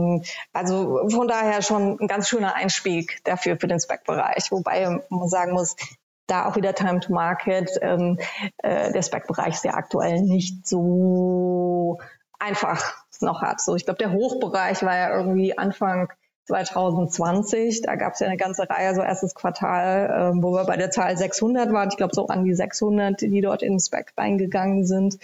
[0.53, 5.53] also von daher schon ein ganz schöner Einstieg dafür für den Spec-Bereich, wobei man sagen
[5.53, 5.75] muss,
[6.27, 7.69] da auch wieder Time to Market.
[7.81, 8.19] Ähm,
[8.59, 11.99] äh, der Spec-Bereich ist ja aktuell nicht so
[12.39, 13.61] einfach noch hat.
[13.61, 16.11] So, ich glaube, der Hochbereich war ja irgendwie Anfang
[16.45, 17.81] 2020.
[17.83, 20.91] Da gab es ja eine ganze Reihe, so erstes Quartal, äh, wo wir bei der
[20.91, 21.89] Zahl 600 waren.
[21.89, 25.17] Ich glaube, so an die 600, die dort in den Spec reingegangen sind.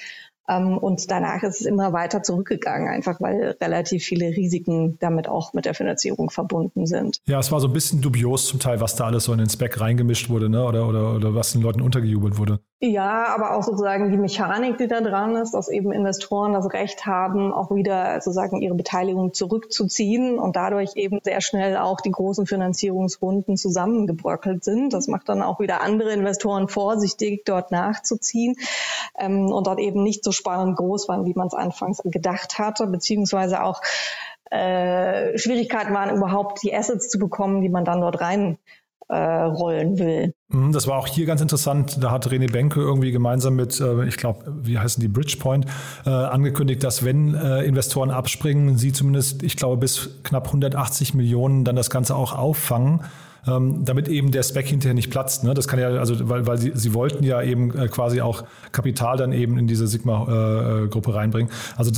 [0.49, 5.53] Ähm, und danach ist es immer weiter zurückgegangen, einfach weil relativ viele Risiken damit auch
[5.53, 7.21] mit der Finanzierung verbunden sind.
[7.25, 9.49] Ja, es war so ein bisschen dubios zum Teil, was da alles so in den
[9.49, 10.63] Spec reingemischt wurde, ne?
[10.63, 12.59] oder, oder, oder was den Leuten untergejubelt wurde.
[12.79, 17.07] Ja, aber auch sozusagen die Mechanik, die da dran ist, dass eben Investoren das Recht
[17.07, 22.45] haben, auch wieder sozusagen ihre Beteiligung zurückzuziehen und dadurch eben sehr schnell auch die großen
[22.45, 24.93] Finanzierungsrunden zusammengebröckelt sind.
[24.93, 28.55] Das macht dann auch wieder andere Investoren vorsichtig, dort nachzuziehen
[29.17, 32.85] ähm, und dort eben nicht so spannend groß waren, wie man es anfangs gedacht hatte,
[32.85, 33.81] beziehungsweise auch
[34.51, 38.59] äh, Schwierigkeiten waren, überhaupt die Assets zu bekommen, die man dann dort rein
[39.15, 40.33] rollen will.
[40.49, 42.03] Mhm, das war auch hier ganz interessant.
[42.03, 45.65] Da hat René Benke irgendwie gemeinsam mit, äh, ich glaube, wie heißen die, Bridgepoint,
[46.05, 51.63] äh, angekündigt, dass wenn äh, Investoren abspringen, sie zumindest, ich glaube, bis knapp 180 Millionen
[51.63, 53.01] dann das Ganze auch auffangen
[53.47, 55.43] ähm, damit eben der Spec hinterher nicht platzt.
[55.43, 55.53] Ne?
[55.53, 59.17] Das kann ja, also weil, weil sie, sie wollten ja eben äh, quasi auch Kapital
[59.17, 61.51] dann eben in diese Sigma-Gruppe äh, reinbringen.
[61.75, 61.91] Also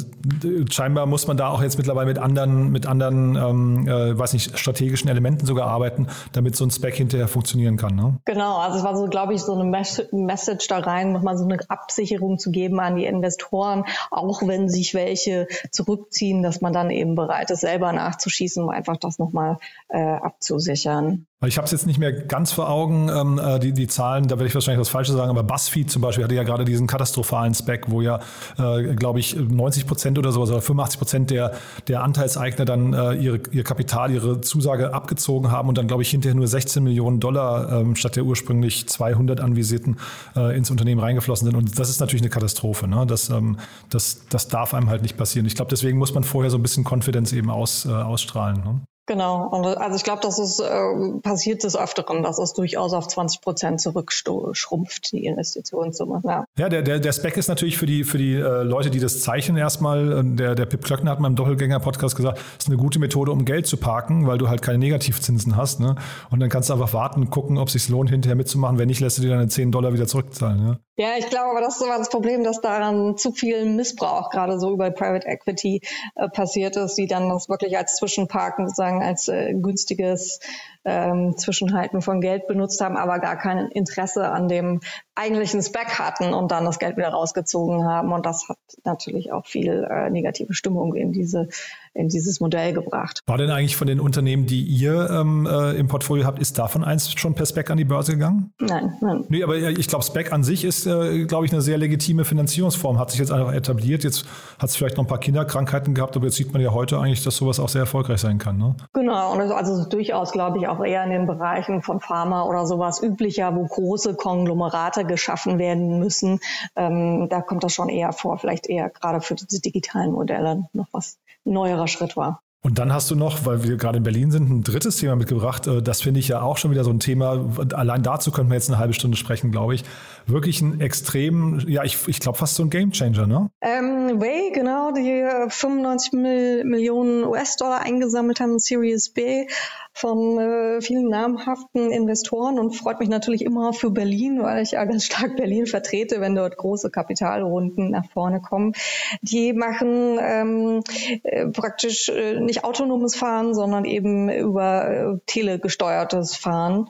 [0.70, 4.58] scheinbar muss man da auch jetzt mittlerweile mit anderen, mit anderen, ähm, äh, weiß nicht,
[4.58, 7.96] strategischen Elementen sogar arbeiten, damit so ein Spec hinterher funktionieren kann.
[7.96, 8.20] Ne?
[8.26, 9.66] Genau, also es war so, glaube ich, so eine
[10.12, 14.94] Message da rein, nochmal so eine Absicherung zu geben an die Investoren, auch wenn sich
[14.94, 19.58] welche zurückziehen, dass man dann eben bereit ist, selber nachzuschießen, um einfach das nochmal
[19.90, 21.26] äh, abzusichern.
[21.48, 24.36] Ich habe es jetzt nicht mehr ganz vor Augen, ähm, äh, die, die Zahlen, da
[24.36, 27.54] werde ich wahrscheinlich was Falsches sagen, aber BuzzFeed zum Beispiel hatte ja gerade diesen katastrophalen
[27.54, 28.20] Spec, wo ja,
[28.58, 31.54] äh, glaube ich, 90 Prozent oder so, oder 85 Prozent der,
[31.88, 36.10] der Anteilseigner dann äh, ihre, ihr Kapital, ihre Zusage abgezogen haben und dann, glaube ich,
[36.10, 39.96] hinterher nur 16 Millionen Dollar ähm, statt der ursprünglich 200 anvisierten
[40.36, 41.56] äh, ins Unternehmen reingeflossen sind.
[41.56, 42.86] Und das ist natürlich eine Katastrophe.
[42.86, 43.06] Ne?
[43.08, 45.46] Das, ähm, das, das darf einem halt nicht passieren.
[45.46, 48.62] Ich glaube, deswegen muss man vorher so ein bisschen Confidence eben aus, äh, ausstrahlen.
[48.62, 48.82] Ne?
[49.10, 49.48] Genau.
[49.48, 53.42] Und also ich glaube, dass es äh, passiert des Öfteren, dass es durchaus auf 20
[53.42, 56.22] Prozent zurückschrumpft, die Investitionssumme.
[56.24, 59.00] Ja, ja der, der, der Spec ist natürlich für die, für die äh, Leute, die
[59.00, 62.78] das zeichnen, erstmal, äh, der, der Pip Klöckner hat mal im Doppelgänger-Podcast gesagt, ist eine
[62.78, 65.80] gute Methode, um Geld zu parken, weil du halt keine Negativzinsen hast.
[65.80, 65.96] Ne?
[66.30, 68.78] Und dann kannst du einfach warten gucken, ob es sich lohnt, hinterher mitzumachen.
[68.78, 70.64] Wenn nicht, lässt du dir deine 10 Dollar wieder zurückzahlen.
[70.64, 70.80] Ne?
[71.00, 74.60] Ja, ich glaube, aber das ist so das Problem, dass daran zu viel Missbrauch gerade
[74.60, 75.80] so über Private Equity
[76.16, 78.68] äh, passiert ist, die dann das wirklich als Zwischenparken
[79.00, 80.40] sozusagen als äh, günstiges
[80.86, 84.82] ähm, Zwischenhalten von Geld benutzt haben, aber gar kein Interesse an dem
[85.20, 88.14] eigentlichen Spec hatten und dann das Geld wieder rausgezogen haben.
[88.14, 91.50] Und das hat natürlich auch viel äh, negative Stimmung in diese
[91.94, 93.22] in dieses Modell gebracht.
[93.26, 96.84] War denn eigentlich von den Unternehmen, die ihr ähm, äh, im Portfolio habt, ist davon
[96.84, 98.54] eins schon per Spec an die Börse gegangen?
[98.60, 99.26] Nein, nein.
[99.28, 103.00] Nee, aber ich glaube, Spec an sich ist, äh, glaube ich, eine sehr legitime Finanzierungsform,
[103.00, 104.04] hat sich jetzt einfach etabliert.
[104.04, 104.26] Jetzt
[104.60, 107.24] hat es vielleicht noch ein paar Kinderkrankheiten gehabt, aber jetzt sieht man ja heute eigentlich,
[107.24, 108.58] dass sowas auch sehr erfolgreich sein kann.
[108.58, 108.76] Ne?
[108.94, 112.66] Genau, und also, also durchaus, glaube ich, auch eher in den Bereichen von Pharma oder
[112.66, 116.40] sowas üblicher, wo große Konglomerate geschaffen werden müssen.
[116.78, 120.88] Ähm, da kommt das schon eher vor, vielleicht eher gerade für diese digitalen Modelle noch
[120.94, 122.42] was neuerer Schritt war.
[122.62, 125.66] Und dann hast du noch, weil wir gerade in Berlin sind, ein drittes Thema mitgebracht.
[125.66, 127.50] Äh, das finde ich ja auch schon wieder so ein Thema.
[127.74, 129.86] Allein dazu könnten wir jetzt eine halbe Stunde sprechen, glaube ich.
[130.26, 133.50] Wirklich ein extrem, ja, ich, ich glaube fast so ein Gamechanger, ne?
[133.62, 139.46] Ähm, Way, genau, die 95 Millionen US-Dollar eingesammelt haben, Series B
[139.94, 144.86] von äh, vielen namhaften Investoren und freut mich natürlich immer für Berlin, weil ich ja
[144.86, 148.74] ganz stark Berlin vertrete, wenn dort große Kapitalrunden nach vorne kommen.
[149.22, 150.84] Die machen ähm,
[151.24, 156.90] äh, praktisch äh, nicht autonomes Fahren, sondern eben über äh, telegesteuertes Fahren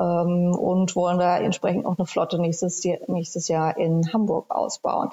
[0.00, 5.10] ähm, und wollen da entsprechend auch eine Flotte nächstes, nächstes Jahr in Hamburg ausbauen.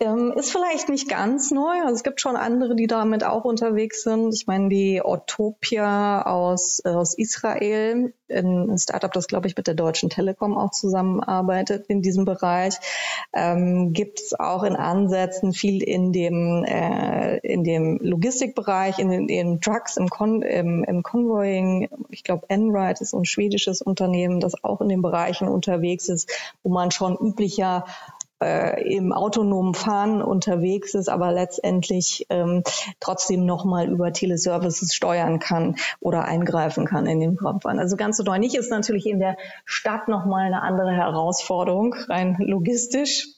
[0.00, 4.02] Ähm, ist vielleicht nicht ganz neu, also es gibt schon andere, die damit auch unterwegs
[4.02, 4.34] sind.
[4.34, 10.10] Ich meine, die Autopia aus, aus Israel, ein Startup, das, glaube ich, mit der Deutschen
[10.10, 12.74] Telekom auch zusammenarbeitet in diesem Bereich,
[13.32, 19.28] ähm, gibt es auch in Ansätzen viel in dem, äh, in dem Logistikbereich, in den,
[19.28, 21.88] in Trucks, im, Con im, im Convoying.
[22.10, 26.30] Ich glaube, Enride ist ein schwedisches Unternehmen, das auch in den Bereichen unterwegs ist,
[26.62, 27.84] wo man schon üblicher
[28.42, 32.62] äh, im autonomen Fahren unterwegs ist, aber letztendlich ähm,
[33.00, 37.78] trotzdem nochmal über Teleservices steuern kann oder eingreifen kann in den Kopfbahn.
[37.78, 42.36] Also ganz so neu nicht ist natürlich in der Stadt nochmal eine andere Herausforderung, rein
[42.38, 43.37] logistisch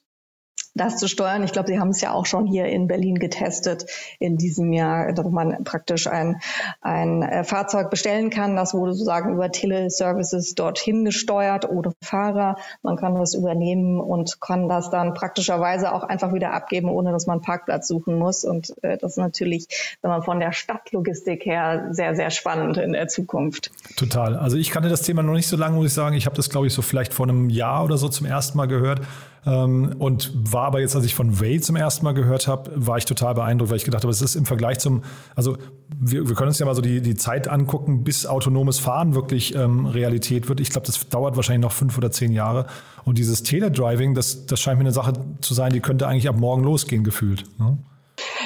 [0.74, 1.42] das zu steuern.
[1.42, 3.86] Ich glaube, Sie haben es ja auch schon hier in Berlin getestet
[4.18, 6.40] in diesem Jahr, wo man praktisch ein,
[6.80, 8.56] ein äh, Fahrzeug bestellen kann.
[8.56, 12.56] Das wurde sozusagen über Teleservices dorthin gesteuert oder Fahrer.
[12.82, 17.26] Man kann das übernehmen und kann das dann praktischerweise auch einfach wieder abgeben, ohne dass
[17.26, 18.44] man einen Parkplatz suchen muss.
[18.44, 22.92] Und äh, das ist natürlich, wenn man von der Stadtlogistik her, sehr, sehr spannend in
[22.92, 23.70] der Zukunft.
[23.96, 24.36] Total.
[24.36, 26.16] Also ich kannte das Thema noch nicht so lange, muss ich sagen.
[26.16, 28.66] Ich habe das, glaube ich, so vielleicht vor einem Jahr oder so zum ersten Mal
[28.66, 29.00] gehört.
[29.46, 32.98] Ähm, und war aber jetzt, als ich von Way zum ersten Mal gehört habe, war
[32.98, 35.02] ich total beeindruckt, weil ich gedacht habe, es ist im Vergleich zum,
[35.34, 35.56] also
[35.98, 39.54] wir, wir können uns ja mal so die, die Zeit angucken, bis autonomes Fahren wirklich
[39.54, 40.60] ähm, Realität wird.
[40.60, 42.66] Ich glaube, das dauert wahrscheinlich noch fünf oder zehn Jahre.
[43.04, 46.36] Und dieses Teledriving, das, das scheint mir eine Sache zu sein, die könnte eigentlich ab
[46.36, 47.44] morgen losgehen, gefühlt.
[47.58, 47.78] Ne?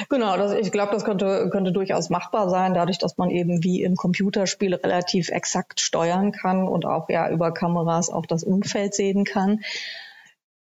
[0.09, 3.81] Genau, das, ich glaube, das könnte, könnte durchaus machbar sein, dadurch, dass man eben wie
[3.81, 9.23] im Computerspiel relativ exakt steuern kann und auch ja über Kameras auch das Umfeld sehen
[9.23, 9.61] kann.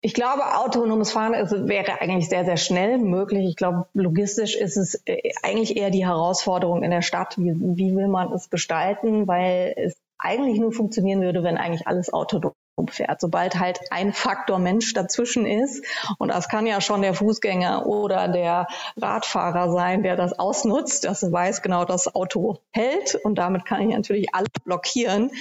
[0.02, 3.48] Ich glaube, autonomes Fahren ist, wäre eigentlich sehr, sehr schnell möglich.
[3.50, 7.38] Ich glaube, logistisch ist es äh, eigentlich eher die Herausforderung in der Stadt.
[7.38, 9.28] Wie, wie will man es gestalten?
[9.28, 12.54] Weil es eigentlich nur funktionieren würde, wenn eigentlich alles autonom
[12.90, 13.20] fährt.
[13.22, 15.84] Sobald halt ein Faktor Mensch dazwischen ist,
[16.20, 21.32] und das kann ja schon der Fußgänger oder der Radfahrer sein, der das ausnutzt, das
[21.32, 25.32] weiß genau, das Auto hält und damit kann ich natürlich alles blockieren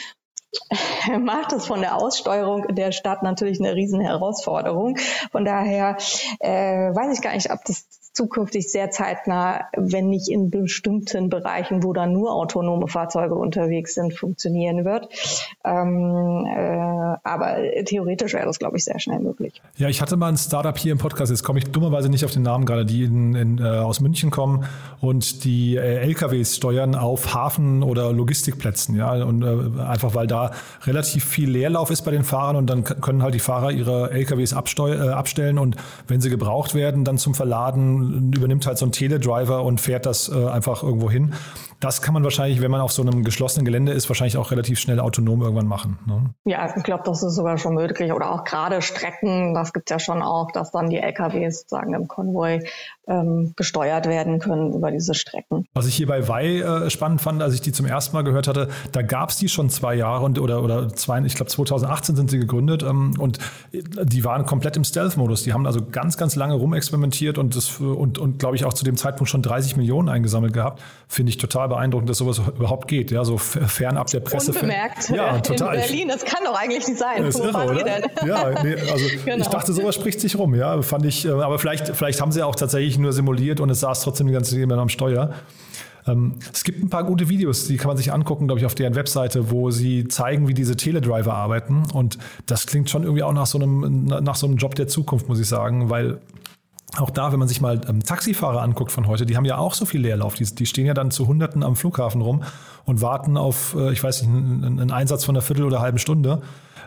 [1.20, 4.96] macht es von der Aussteuerung der Stadt natürlich eine riesen Herausforderung.
[5.32, 5.96] Von daher
[6.40, 11.82] äh, weiß ich gar nicht, ob das zukünftig sehr zeitnah, wenn nicht in bestimmten Bereichen,
[11.82, 15.08] wo dann nur autonome Fahrzeuge unterwegs sind, funktionieren wird.
[15.64, 19.60] Ähm, äh, aber theoretisch wäre das, glaube ich, sehr schnell möglich.
[19.76, 22.30] Ja, ich hatte mal ein Startup hier im Podcast, jetzt komme ich dummerweise nicht auf
[22.30, 24.64] den Namen gerade, die in, in, äh, aus München kommen
[25.02, 28.96] und die äh, LKWs steuern auf Hafen- oder Logistikplätzen.
[28.96, 30.52] Ja, und äh, einfach weil da
[30.84, 34.52] relativ viel Leerlauf ist bei den Fahrern und dann können halt die Fahrer ihre LKWs
[34.52, 35.76] äh, abstellen und
[36.08, 40.28] wenn sie gebraucht werden, dann zum Verladen übernimmt halt so ein Teledriver und fährt das
[40.28, 41.34] äh, einfach irgendwo hin.
[41.80, 44.78] Das kann man wahrscheinlich, wenn man auf so einem geschlossenen Gelände ist, wahrscheinlich auch relativ
[44.78, 45.98] schnell autonom irgendwann machen.
[46.06, 46.30] Ne?
[46.44, 48.12] Ja, ich glaube, das ist sogar schon möglich.
[48.12, 51.92] Oder auch gerade Strecken, das gibt es ja schon auch, dass dann die LKWs sozusagen
[51.92, 52.60] im Konvoi
[53.08, 55.66] ähm, gesteuert werden können über diese Strecken.
[55.74, 58.48] Was ich hier bei Wei äh, spannend fand, als ich die zum ersten Mal gehört
[58.48, 62.16] hatte, da gab es die schon zwei Jahre und, oder, oder zwei, ich glaube 2018
[62.16, 63.38] sind sie gegründet ähm, und
[63.72, 65.44] die waren komplett im Stealth-Modus.
[65.44, 68.84] Die haben also ganz, ganz lange rumexperimentiert und, das, und, und glaube ich auch zu
[68.84, 70.82] dem Zeitpunkt schon 30 Millionen eingesammelt gehabt.
[71.08, 73.10] Finde ich total beeindruckend, dass sowas überhaupt geht.
[73.10, 74.52] Ja, so fernab der Presse.
[74.52, 75.08] Unbemerkt.
[75.10, 75.76] Ja, total.
[75.76, 77.22] In Berlin, das kann doch eigentlich nicht sein.
[77.22, 78.26] Das ist irre, oder?
[78.26, 79.36] Ja, nee, also genau.
[79.38, 80.54] ich dachte, sowas spricht sich rum.
[80.54, 81.24] Ja, fand ich.
[81.24, 84.32] Äh, aber vielleicht, vielleicht haben sie auch tatsächlich nur simuliert und es saß trotzdem die
[84.32, 85.34] ganze Zeit jemand am Steuer.
[86.06, 88.74] Ähm, es gibt ein paar gute Videos, die kann man sich angucken, glaube ich, auf
[88.74, 91.84] deren Webseite, wo sie zeigen, wie diese Teledriver arbeiten.
[91.92, 95.28] Und das klingt schon irgendwie auch nach so einem, nach so einem Job der Zukunft,
[95.28, 96.20] muss ich sagen, weil
[96.96, 99.74] auch da, wenn man sich mal ähm, Taxifahrer anguckt von heute, die haben ja auch
[99.74, 100.34] so viel Leerlauf.
[100.34, 102.42] Die, die stehen ja dann zu Hunderten am Flughafen rum
[102.84, 105.98] und warten auf, äh, ich weiß nicht, einen, einen Einsatz von einer Viertel oder halben
[105.98, 106.42] Stunde.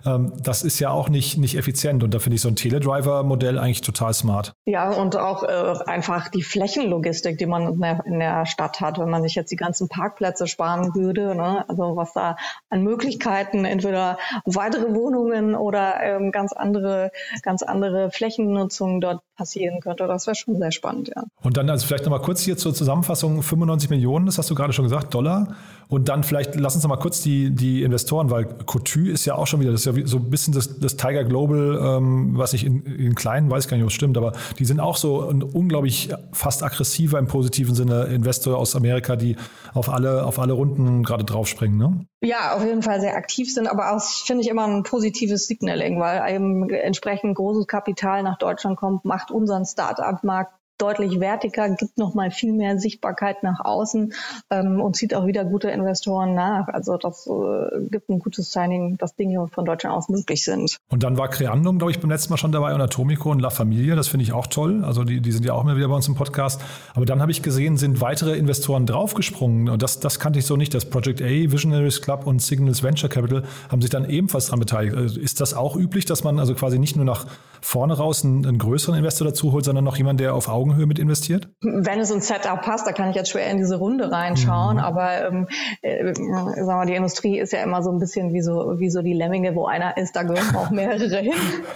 [0.06, 2.04] Ähm, das ist ja auch nicht, nicht effizient.
[2.04, 4.54] Und da finde ich so ein Teledriver-Modell eigentlich total smart.
[4.66, 9.00] Ja, und auch äh, einfach die Flächenlogistik, die man in der, in der, Stadt hat,
[9.00, 11.36] wenn man sich jetzt die ganzen Parkplätze sparen würde.
[11.36, 11.66] Ne?
[11.68, 12.38] Also was da
[12.70, 17.12] an Möglichkeiten, entweder weitere Wohnungen oder ähm, ganz andere,
[17.44, 20.06] ganz andere Flächennutzung dort passieren könnte.
[20.06, 21.24] Das wäre schon sehr spannend, ja.
[21.42, 24.74] Und dann also vielleicht nochmal kurz hier zur Zusammenfassung, 95 Millionen, das hast du gerade
[24.74, 25.56] schon gesagt, Dollar.
[25.88, 29.36] Und dann vielleicht, lass uns noch mal kurz die, die Investoren, weil Cotu ist ja
[29.36, 32.54] auch schon wieder, das ist ja so ein bisschen das, das Tiger Global, ähm, was
[32.54, 35.30] ich in, in kleinen, weiß gar nicht, ob es stimmt, aber die sind auch so
[35.30, 39.38] ein unglaublich fast aggressiver im positiven Sinne Investor aus Amerika, die
[39.74, 42.06] auf alle, auf alle Runden gerade draufspringen, ne?
[42.22, 46.02] Ja, auf jeden Fall sehr aktiv sind, aber auch finde ich immer ein positives Signaling,
[46.02, 52.16] weil eben entsprechend großes Kapital nach Deutschland kommt, macht unseren Start-up-Markt deutlich wertiger, gibt noch
[52.16, 54.14] mal viel mehr Sichtbarkeit nach außen
[54.50, 56.68] ähm, und zieht auch wieder gute Investoren nach.
[56.70, 60.78] Also das äh, gibt ein gutes Signing, dass Dinge von Deutschland aus möglich sind.
[60.90, 63.50] Und dann war Creandum, glaube ich, beim letzten Mal schon dabei und Atomico und La
[63.50, 63.96] Familia.
[63.96, 64.84] Das finde ich auch toll.
[64.84, 66.62] Also die, die sind ja auch immer wieder bei uns im Podcast.
[66.96, 69.70] Aber dann habe ich gesehen, sind weitere Investoren draufgesprungen.
[69.70, 70.74] Und das, das kannte ich so nicht.
[70.74, 74.96] Das Project A, Visionaries Club und Signals Venture Capital haben sich dann ebenfalls daran beteiligt.
[74.96, 77.26] Also ist das auch üblich, dass man also quasi nicht nur nach
[77.62, 81.00] vorne raus einen, einen größeren Investor dazu holt, sondern noch jemand, der auf Augenhöhe mit
[81.00, 81.50] investiert?
[81.62, 84.84] Wenn es ins Setup passt, da kann ich jetzt schwer in diese Runde reinschauen, mhm.
[84.84, 85.48] aber ähm,
[85.82, 89.02] äh, sagen wir, die Industrie ist ja immer so ein bisschen wie so, wie so
[89.02, 91.34] die Lemminge, wo einer ist, da gehören auch mehrere hin.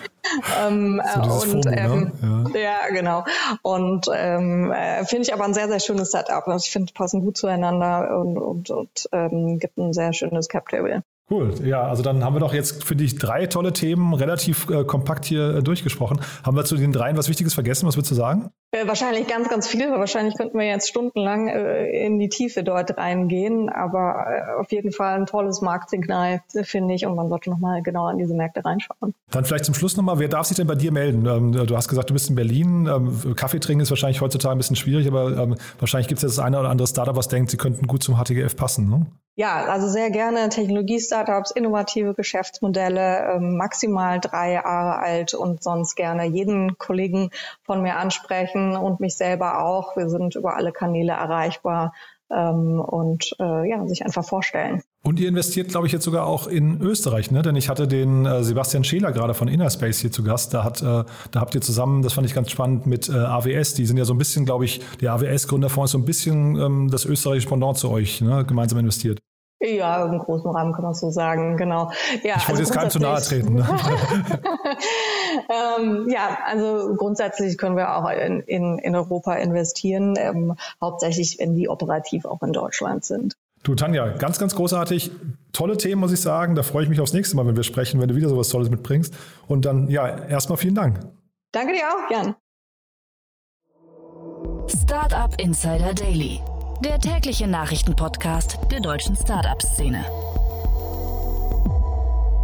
[0.65, 2.51] ähm, so und ähm, ne?
[2.53, 2.59] ja.
[2.59, 2.77] ja.
[2.91, 3.23] genau.
[3.61, 6.47] Und ähm, äh, finde ich aber ein sehr, sehr schönes Setup.
[6.47, 11.03] Also ich finde, passen gut zueinander und, und, und ähm, gibt ein sehr schönes Cap-Table.
[11.29, 14.83] Cool, ja, also dann haben wir doch jetzt für dich drei tolle Themen relativ äh,
[14.83, 16.19] kompakt hier äh, durchgesprochen.
[16.43, 17.87] Haben wir zu den dreien was Wichtiges vergessen?
[17.87, 18.51] Was würdest du sagen?
[18.73, 19.91] Äh, wahrscheinlich ganz, ganz viel.
[19.91, 24.91] Wahrscheinlich könnten wir jetzt stundenlang äh, in die Tiefe dort reingehen, aber äh, auf jeden
[24.91, 29.13] Fall ein tolles Marktsignal, finde ich, und man sollte nochmal genau an diese Märkte reinschauen.
[29.29, 31.27] Dann vielleicht zum Schluss nochmal, wer darf sich denn bei dir melden?
[31.27, 32.87] Ähm, du hast gesagt, du bist in Berlin.
[32.87, 36.39] Ähm, Kaffee trinken ist wahrscheinlich heutzutage ein bisschen schwierig, aber ähm, wahrscheinlich gibt es jetzt
[36.39, 38.89] das eine oder andere Startup, was denkt, sie könnten gut zum HTGF passen.
[38.89, 39.05] Ne?
[39.35, 46.25] Ja, also sehr gerne Technologie-Startups, innovative Geschäftsmodelle, ähm, maximal drei Jahre alt und sonst gerne
[46.25, 47.29] jeden Kollegen
[47.63, 49.95] von mir ansprechen und mich selber auch.
[49.97, 51.93] Wir sind über alle Kanäle erreichbar
[52.31, 54.81] ähm, und äh, ja, sich einfach vorstellen.
[55.03, 57.41] Und ihr investiert, glaube ich, jetzt sogar auch in Österreich, ne?
[57.41, 60.53] Denn ich hatte den äh, Sebastian Scheler gerade von Innerspace hier zu Gast.
[60.53, 63.73] Da, hat, äh, da habt ihr zusammen, das fand ich ganz spannend, mit äh, AWS,
[63.73, 66.89] die sind ja so ein bisschen, glaube ich, der AWS-Gründerfonds ist so ein bisschen ähm,
[66.89, 68.45] das österreichische Pendant zu euch, ne?
[68.45, 69.19] gemeinsam investiert.
[69.63, 71.91] Ja, im großen Rahmen kann man so sagen, genau.
[72.23, 73.55] Ja, ich wollte also jetzt keinem zu nahe treten.
[73.55, 73.65] Ne?
[75.79, 81.55] ähm, ja, also grundsätzlich können wir auch in, in, in Europa investieren, ähm, hauptsächlich wenn
[81.55, 83.37] die operativ auch in Deutschland sind.
[83.63, 85.11] Du Tanja, ganz, ganz großartig.
[85.53, 86.55] Tolle Themen, muss ich sagen.
[86.55, 88.69] Da freue ich mich aufs nächste Mal, wenn wir sprechen, wenn du wieder sowas Tolles
[88.69, 89.13] mitbringst.
[89.47, 90.99] Und dann, ja, erstmal vielen Dank.
[91.53, 92.35] Danke dir auch, Jan.
[94.67, 96.41] Startup Insider Daily,
[96.83, 100.03] der tägliche Nachrichtenpodcast der deutschen Startup-Szene.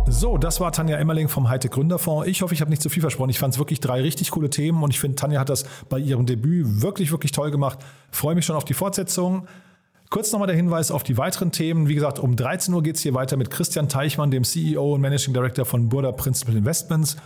[0.07, 2.25] So, das war Tanja Emmerling vom Hightech Gründerfonds.
[2.25, 3.29] Ich hoffe, ich habe nicht zu viel versprochen.
[3.29, 5.99] Ich fand es wirklich drei richtig coole Themen und ich finde, Tanja hat das bei
[5.99, 7.79] ihrem Debüt wirklich, wirklich toll gemacht.
[8.11, 9.45] Freue mich schon auf die Fortsetzung.
[10.09, 11.89] Kurz nochmal der Hinweis auf die weiteren Themen.
[11.89, 15.01] Wie gesagt, um 13 Uhr geht es hier weiter mit Christian Teichmann, dem CEO und
[15.01, 17.17] Managing Director von Burda Principal Investments.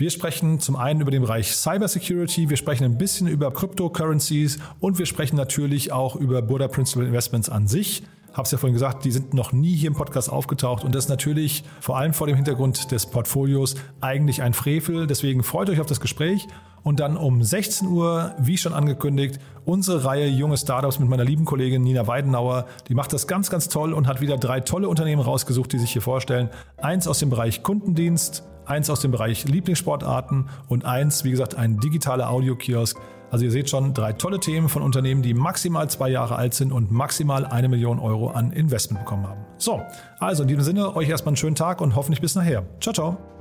[0.00, 4.98] Wir sprechen zum einen über den Bereich Cybersecurity, wir sprechen ein bisschen über Cryptocurrencies und
[4.98, 8.02] wir sprechen natürlich auch über Burda Principal Investments an sich.
[8.32, 11.04] Habe es ja vorhin gesagt, die sind noch nie hier im Podcast aufgetaucht und das
[11.04, 15.06] ist natürlich vor allem vor dem Hintergrund des Portfolios eigentlich ein Frevel.
[15.06, 16.48] Deswegen freut euch auf das Gespräch
[16.82, 21.44] und dann um 16 Uhr, wie schon angekündigt, unsere Reihe Junge Startups mit meiner lieben
[21.44, 22.64] Kollegin Nina Weidenauer.
[22.88, 25.92] Die macht das ganz, ganz toll und hat wieder drei tolle Unternehmen rausgesucht, die sich
[25.92, 26.48] hier vorstellen.
[26.78, 31.78] Eins aus dem Bereich Kundendienst, eins aus dem Bereich Lieblingssportarten und eins, wie gesagt, ein
[31.78, 32.96] digitaler Audiokiosk
[33.30, 36.72] also ihr seht schon drei tolle Themen von Unternehmen, die maximal zwei Jahre alt sind
[36.72, 39.40] und maximal eine Million Euro an Investment bekommen haben.
[39.56, 39.80] So,
[40.18, 42.64] also in diesem Sinne euch erstmal einen schönen Tag und hoffentlich bis nachher.
[42.80, 43.39] Ciao, ciao.